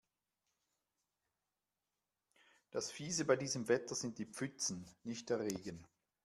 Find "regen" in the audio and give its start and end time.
5.41-5.85